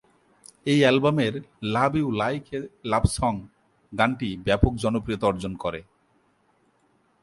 [0.65, 1.33] এই অ্যালবামের
[1.73, 2.59] "love you like a
[2.85, 3.33] love song"
[3.93, 5.79] গানটি ব্যাপক জনপ্রিয়তা অর্জন করে।